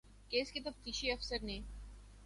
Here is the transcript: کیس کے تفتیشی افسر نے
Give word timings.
کیس 0.31 0.51
کے 0.51 0.59
تفتیشی 0.59 1.11
افسر 1.11 1.43
نے 1.43 1.59